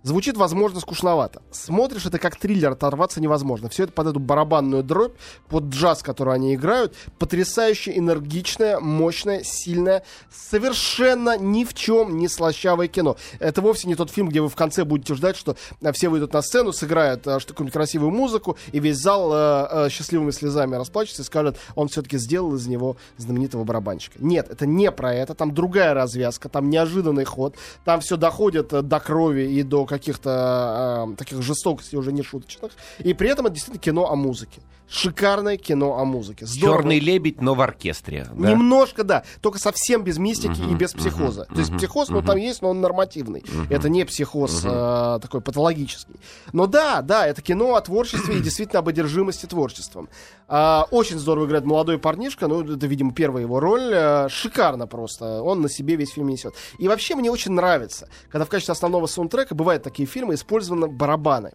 [0.01, 1.41] Звучит, возможно, скучновато.
[1.51, 3.67] Смотришь это как триллер, оторваться невозможно.
[3.67, 5.13] Все это под эту барабанную дробь,
[5.49, 6.95] под джаз, который они играют.
[7.17, 13.17] Потрясающе энергичное, мощное, сильное, совершенно ни в чем не слащавое кино.
[13.39, 16.31] Это вовсе не тот фильм, где вы в конце будете ждать, что э, все выйдут
[16.31, 21.23] на сцену, сыграют э, какую-нибудь красивую музыку, и весь зал э, э, счастливыми слезами расплачется
[21.23, 24.17] и скажет, он все-таки сделал из него знаменитого барабанщика.
[24.19, 25.33] Нет, это не про это.
[25.33, 31.09] Там другая развязка, там неожиданный ход, там все доходит э, до крови и до каких-то
[31.11, 32.71] э, таких жестокостей уже не шуточных.
[32.99, 34.61] И при этом это действительно кино о музыке.
[34.91, 36.47] Шикарное кино о музыке.
[36.47, 36.77] Здорово.
[36.77, 38.25] Черный лебедь, но в оркестре.
[38.33, 38.49] да?
[38.49, 39.23] Немножко, да.
[39.39, 41.45] Только совсем без мистики и без психоза.
[41.45, 43.43] То есть психоз, ну, там есть, но он нормативный.
[43.69, 46.15] Это не психоз э, такой патологический.
[46.53, 50.09] Но да, да, это кино о творчестве и действительно об одержимости творчеством.
[50.47, 52.47] А, очень здорово играет молодой парнишка.
[52.47, 53.91] Ну, это, видимо, первая его роль.
[53.93, 55.43] Э, шикарно просто.
[55.43, 56.55] Он на себе весь фильм несет.
[56.79, 61.53] И вообще мне очень нравится, когда в качестве основного саундтрека бывают такие фильмы, использованы барабаны.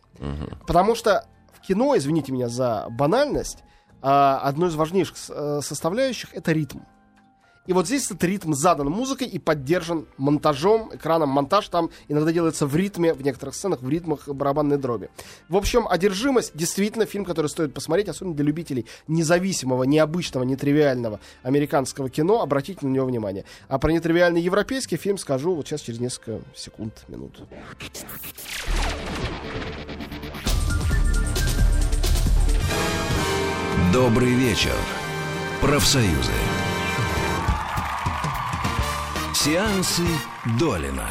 [0.66, 3.62] Потому что в кино, извините меня за банальность,
[4.02, 6.80] а, одной из важнейших э, составляющих это ритм.
[7.66, 11.30] И вот здесь этот ритм задан музыкой и поддержан монтажом, экраном.
[11.30, 15.08] Монтаж там иногда делается в ритме, в некоторых сценах, в ритмах барабанной дроби.
[15.48, 22.10] В общем, «Одержимость» действительно фильм, который стоит посмотреть, особенно для любителей независимого, необычного, нетривиального американского
[22.10, 22.42] кино.
[22.42, 23.44] Обратите на него внимание.
[23.68, 27.40] А про нетривиальный европейский фильм скажу вот сейчас через несколько секунд, минут.
[33.92, 34.74] Добрый вечер.
[35.62, 36.32] Профсоюзы.
[39.44, 40.04] Сеансы
[40.58, 41.06] Долина.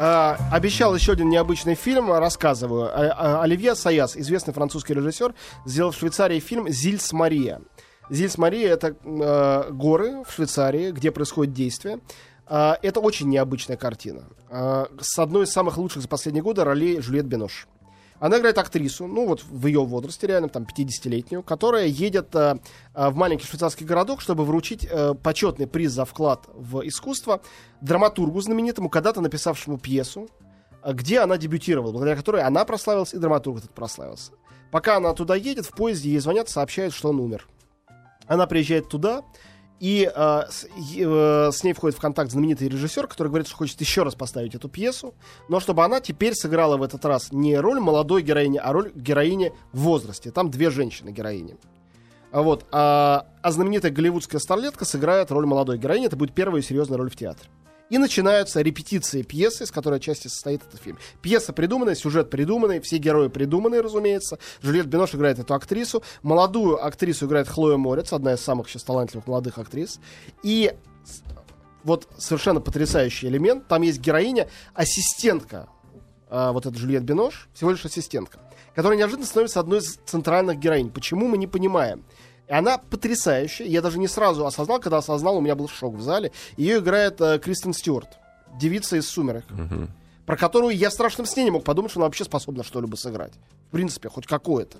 [0.00, 2.84] А, обещал еще один необычный фильм, рассказываю.
[2.84, 5.34] А, а, Оливье Саяс, известный французский режиссер,
[5.66, 7.60] сделал в Швейцарии фильм «Зильс Мария».
[8.08, 12.00] «Зильс Мария»— это э, горы в Швейцарии, где происходит действие.
[12.46, 14.30] А, это очень необычная картина.
[14.48, 17.68] А, с одной из самых лучших за последние годы ролей Жюльет Бинош.
[18.18, 22.56] Она играет актрису, ну вот в ее возрасте, реально, там, 50-летнюю, которая едет э,
[22.94, 27.42] э, в маленький швейцарский городок, чтобы вручить э, почетный приз за вклад в искусство
[27.82, 30.28] драматургу знаменитому, когда-то написавшему пьесу,
[30.86, 34.32] где она дебютировала, благодаря которой она прославилась и драматург этот прославился.
[34.70, 37.46] Пока она туда едет, в поезде ей звонят, сообщают, что он умер.
[38.26, 39.22] Она приезжает туда,
[39.78, 43.80] и э, с, э, с ней входит в контакт знаменитый режиссер, который говорит, что хочет
[43.80, 45.14] еще раз поставить эту пьесу,
[45.48, 49.52] но чтобы она теперь сыграла в этот раз не роль молодой героини, а роль героини
[49.72, 50.30] в возрасте.
[50.30, 51.56] Там две женщины-героини.
[52.32, 52.66] А Вот.
[52.72, 56.06] А, а знаменитая голливудская старлетка сыграет роль молодой героини.
[56.06, 57.48] Это будет первая серьезная роль в театре.
[57.88, 60.98] И начинаются репетиции пьесы, из которой отчасти состоит этот фильм.
[61.22, 64.38] Пьеса придуманная, сюжет придуманный, все герои придуманные, разумеется.
[64.60, 66.02] Жюльет Бинош играет эту актрису.
[66.22, 70.00] Молодую актрису играет Хлоя Морец, одна из самых сейчас талантливых молодых актрис.
[70.42, 70.72] И
[71.84, 73.68] вот совершенно потрясающий элемент.
[73.68, 75.68] Там есть героиня, ассистентка
[76.28, 78.40] а, вот эта Жюльет Бинош, всего лишь ассистентка,
[78.74, 80.90] которая неожиданно становится одной из центральных героинь.
[80.90, 82.04] Почему, мы не понимаем.
[82.48, 83.66] И она потрясающая.
[83.66, 86.32] Я даже не сразу осознал, когда осознал, у меня был шок в зале.
[86.56, 88.18] Ее играет э, Кристен Стюарт,
[88.58, 89.44] девица из «Сумерек».
[90.26, 93.32] про которую я в страшном сне не мог подумать, что она вообще способна что-либо сыграть.
[93.68, 94.78] В принципе, хоть какое-то.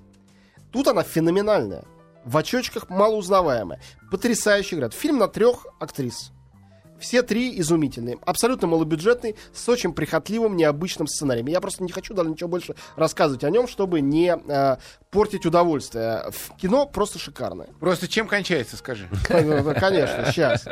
[0.72, 1.84] Тут она феноменальная.
[2.24, 3.80] В очочках малоузнаваемая.
[4.10, 4.92] Потрясающе играет.
[4.92, 6.32] Фильм на трех актрис.
[6.98, 8.18] Все три изумительные.
[8.24, 11.46] Абсолютно малобюджетный, с очень прихотливым, необычным сценарием.
[11.46, 14.76] Я просто не хочу даже ничего больше рассказывать о нем, чтобы не э,
[15.10, 16.24] портить удовольствие.
[16.30, 17.68] В кино просто шикарное.
[17.80, 19.08] Просто чем кончается, скажи?
[19.28, 20.66] Конечно, сейчас.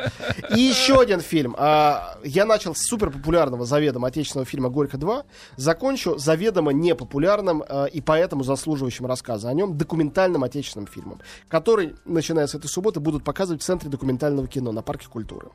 [0.55, 1.55] И еще один фильм.
[1.57, 5.25] А, Я начал с супер популярного заведомо отечественного фильма «Горько 2»,
[5.57, 12.47] закончу заведомо непопулярным а, и поэтому заслуживающим рассказа о нем документальным отечественным фильмом, который, начиная
[12.47, 15.49] с этой субботы, будут показывать в Центре документального кино на Парке культуры.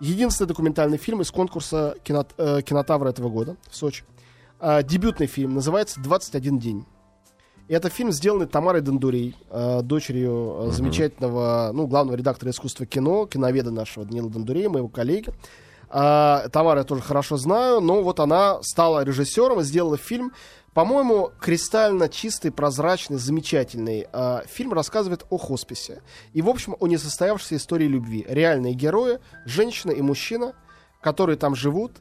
[0.00, 4.04] Единственный документальный фильм из конкурса кино, э, кинотавра этого года в Сочи.
[4.58, 6.86] А, дебютный фильм называется «21 день».
[7.68, 13.26] И это фильм, сделанный Тамарой Дондурей, э, дочерью э, замечательного, ну, главного редактора искусства кино,
[13.26, 15.32] киноведа нашего Данила Дондурея, моего коллеги.
[15.90, 20.32] А, Тамара я тоже хорошо знаю, но вот она стала режиссером и сделала фильм,
[20.74, 24.06] по-моему, кристально чистый, прозрачный, замечательный.
[24.12, 26.02] А, фильм рассказывает о хосписе.
[26.32, 28.24] И, в общем, о несостоявшейся истории любви.
[28.28, 30.54] Реальные герои, женщина и мужчина,
[31.00, 32.00] которые там живут.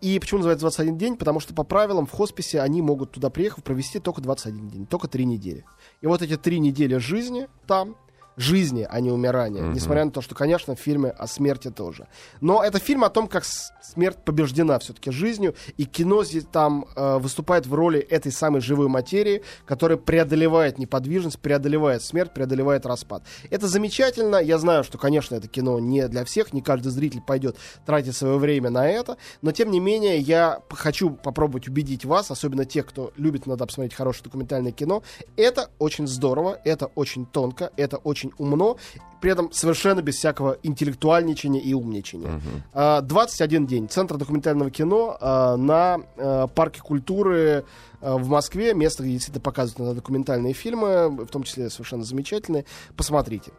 [0.00, 1.16] И почему называется 21 день?
[1.16, 5.08] Потому что по правилам в хосписе они могут туда приехав провести только 21 день, только
[5.08, 5.64] 3 недели.
[6.00, 7.96] И вот эти 3 недели жизни там,
[8.36, 9.62] жизни, а не умирания.
[9.62, 9.72] Мгм.
[9.72, 12.06] Несмотря на то, что, конечно, в фильме о смерти тоже.
[12.40, 17.18] Но это фильм о том, как смерть побеждена все-таки жизнью, и кино здесь там э,
[17.18, 23.22] выступает в роли этой самой живой материи, которая преодолевает неподвижность, преодолевает смерть, преодолевает распад.
[23.50, 24.36] Это замечательно.
[24.36, 28.38] Я знаю, что, конечно, это кино не для всех, не каждый зритель пойдет тратить свое
[28.38, 33.12] время на это, но тем не менее я хочу попробовать убедить вас, особенно тех, кто
[33.16, 35.02] любит надо посмотреть хорошее документальное кино.
[35.36, 38.76] Это очень здорово, это очень тонко, это очень умно,
[39.20, 42.40] при этом совершенно без всякого интеллектуальничания и умничания.
[42.72, 43.88] А, 21 день.
[43.88, 47.64] Центр документального кино а, на а, парке культуры
[48.00, 48.74] а, в Москве.
[48.74, 52.66] Место, где действительно показывают документальные фильмы, в том числе совершенно замечательные.
[52.96, 53.52] Посмотрите.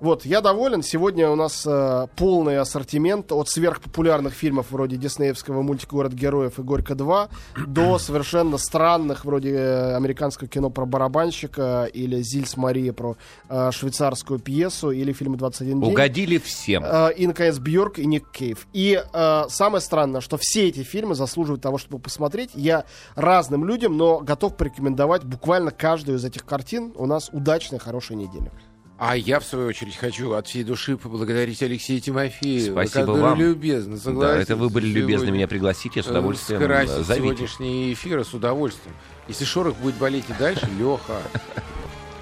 [0.00, 0.82] Вот, я доволен.
[0.82, 6.62] Сегодня у нас э, полный ассортимент от сверхпопулярных фильмов вроде диснеевского мультика «Город героев» и
[6.62, 7.28] «Горько 2»
[7.66, 13.16] до совершенно странных вроде э, американского кино про барабанщика или «Зильс Мария» про
[13.48, 15.84] э, швейцарскую пьесу или фильмы «21 день».
[15.84, 16.84] Угодили всем.
[16.84, 18.66] Э, и, наконец, Бьорк и Ник Кейв.
[18.72, 22.50] И э, самое странное, что все эти фильмы заслуживают того, чтобы посмотреть.
[22.54, 26.92] Я разным людям, но готов порекомендовать буквально каждую из этих картин.
[26.96, 28.50] У нас удачная, хорошая неделя.
[28.96, 33.38] А я, в свою очередь, хочу от всей души поблагодарить Алексея Тимофеева, Спасибо вам.
[33.40, 37.04] любезно Да, согласился это вы были любезны сегодня, меня пригласить, я с э, удовольствием скрасить
[37.04, 37.14] зовите.
[37.16, 38.94] сегодняшний эфир с удовольствием.
[39.26, 41.20] Если Шорох будет болеть и дальше, Леха.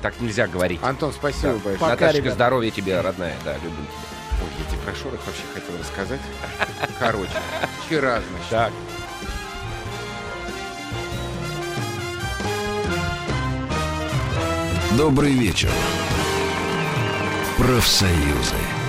[0.00, 0.80] Так нельзя говорить.
[0.82, 1.76] Антон, спасибо большое.
[1.78, 2.35] Пока, Наташечка, ребят.
[2.35, 3.37] здоровья тебе, родная.
[3.44, 4.40] Да, люблю тебя.
[4.42, 6.20] Ой, я тебе про Шорох вообще хотел рассказать.
[6.98, 7.30] Короче,
[7.87, 8.72] вчера, значит, Так.
[14.96, 15.70] Добрый вечер.
[17.62, 18.82] Профсоюзы.